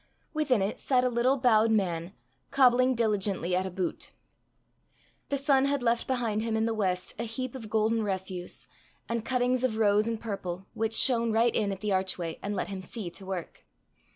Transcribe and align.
Within 0.33 0.63
it 0.63 0.79
sat 0.79 1.03
a 1.03 1.09
little 1.09 1.37
bowed 1.37 1.69
man, 1.69 2.13
cobbling 2.49 2.95
diligently 2.95 3.55
at 3.55 3.67
a 3.67 3.69
boot. 3.69 4.13
The 5.29 5.37
sun 5.37 5.65
had 5.65 5.83
left 5.83 6.07
behind 6.07 6.41
him 6.41 6.57
in 6.57 6.65
the 6.65 6.73
west 6.73 7.13
a 7.19 7.23
heap 7.23 7.53
of 7.53 7.69
golden 7.69 8.01
refuse, 8.03 8.67
and 9.07 9.23
cuttings 9.23 9.63
of 9.63 9.77
rose 9.77 10.07
and 10.07 10.19
purple, 10.19 10.65
which 10.73 10.95
shone 10.95 11.31
right 11.31 11.53
in 11.53 11.71
at 11.71 11.81
the 11.81 11.93
archway, 11.93 12.39
and 12.41 12.55
let 12.55 12.69
him 12.69 12.81
see 12.81 13.11
to 13.11 13.25
work. 13.27 13.67